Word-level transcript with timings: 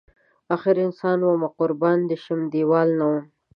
اخر 0.55 0.75
انسان 0.87 1.17
ومه 1.23 1.49
قربان 1.57 1.99
دی 2.07 2.15
شم 2.23 2.41
دیوال 2.53 2.89
نه 2.99 3.05
وم 3.09 3.23